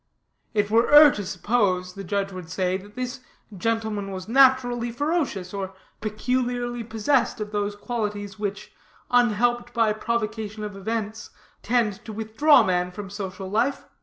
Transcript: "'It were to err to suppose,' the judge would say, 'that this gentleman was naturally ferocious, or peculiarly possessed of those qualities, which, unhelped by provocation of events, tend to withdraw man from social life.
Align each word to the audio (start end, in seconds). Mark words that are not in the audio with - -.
"'It 0.55 0.67
were 0.71 0.81
to 0.87 0.95
err 0.95 1.11
to 1.11 1.23
suppose,' 1.23 1.93
the 1.93 2.03
judge 2.03 2.31
would 2.31 2.49
say, 2.49 2.75
'that 2.75 2.95
this 2.95 3.19
gentleman 3.55 4.11
was 4.11 4.27
naturally 4.27 4.89
ferocious, 4.91 5.53
or 5.53 5.75
peculiarly 5.99 6.83
possessed 6.83 7.39
of 7.39 7.51
those 7.51 7.75
qualities, 7.75 8.39
which, 8.39 8.73
unhelped 9.11 9.75
by 9.75 9.93
provocation 9.93 10.63
of 10.63 10.75
events, 10.75 11.29
tend 11.61 12.03
to 12.03 12.11
withdraw 12.11 12.63
man 12.63 12.89
from 12.91 13.11
social 13.11 13.47
life. 13.47 13.85